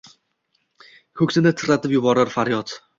Ko’ksini 1.23 1.55
titratib 1.61 1.97
yuborar 2.01 2.37
faryod. 2.39 2.79